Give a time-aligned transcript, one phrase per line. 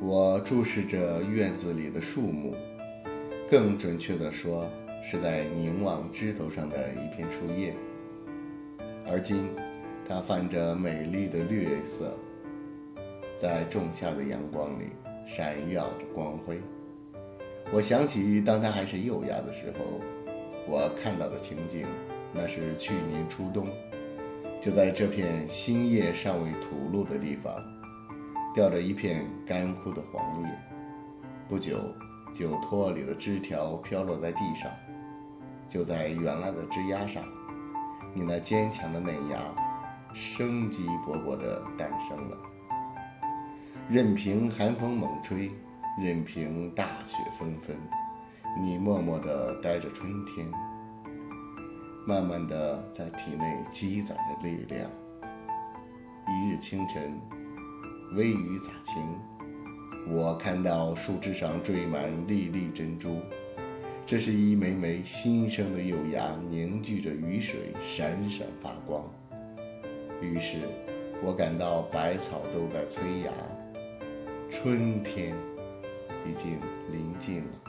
[0.00, 2.54] 我注视着院子里的树木，
[3.50, 4.70] 更准确地说，
[5.02, 7.74] 是在凝望枝头上的一片树叶。
[9.04, 9.48] 而今，
[10.08, 12.16] 它泛着美丽的绿色，
[13.36, 14.84] 在仲夏的阳光里
[15.26, 16.60] 闪耀着光辉。
[17.72, 20.00] 我想起，当它还是幼芽的时候，
[20.68, 21.84] 我看到的情景，
[22.32, 23.66] 那是去年初冬，
[24.62, 27.60] 就在这片新叶尚未吐露的地方。
[28.58, 30.50] 掉着一片干枯的黄叶，
[31.46, 31.78] 不久
[32.34, 34.68] 就脱离了枝条，飘落在地上。
[35.68, 37.22] 就在原来的枝丫上，
[38.12, 39.38] 你那坚强的嫩芽，
[40.12, 42.36] 生机勃勃地诞生了。
[43.88, 45.52] 任凭寒风猛吹，
[45.96, 47.76] 任凭大雪纷纷，
[48.60, 50.50] 你默默地待着春天，
[52.04, 54.90] 慢慢地在体内积攒着力量。
[56.26, 57.37] 一日清晨。
[58.12, 59.02] 微雨洒晴，
[60.08, 63.20] 我看到树枝上缀满粒粒珍珠，
[64.06, 69.04] 这是一枚枚新生的幼芽，凝聚着雨水，闪闪发光。
[70.22, 70.56] 于是，
[71.22, 73.30] 我感到百草都在催芽，
[74.50, 75.34] 春天
[76.24, 76.58] 已经
[76.90, 77.67] 临近了。